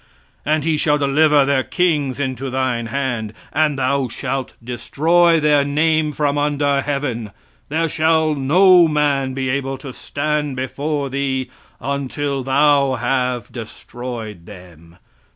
"And 0.43 0.63
he 0.63 0.77
shall 0.77 0.97
deliver 0.97 1.45
their 1.45 1.61
kings 1.61 2.19
into 2.19 2.49
thine 2.49 2.87
hand, 2.87 3.33
and 3.53 3.77
thou 3.77 4.07
shalt 4.07 4.53
destroy 4.63 5.39
their 5.39 5.63
name 5.63 6.11
from 6.11 6.39
under 6.39 6.81
heaven; 6.81 7.29
there 7.69 7.87
shall 7.87 8.33
no 8.33 8.87
man 8.87 9.35
be 9.35 9.47
able 9.49 9.77
to 9.77 9.93
stand 9.93 10.55
before 10.55 11.11
thee, 11.11 11.51
until 11.79 12.41
thou 12.41 12.95
have 12.95 13.51
destroyed 13.51 14.47
them." 14.47 14.97